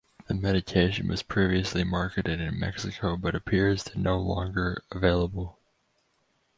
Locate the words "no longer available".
4.01-5.59